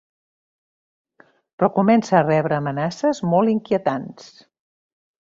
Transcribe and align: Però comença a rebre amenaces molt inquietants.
Però 1.25 1.69
comença 1.75 2.17
a 2.19 2.23
rebre 2.23 2.57
amenaces 2.61 3.21
molt 3.35 3.53
inquietants. 3.55 4.33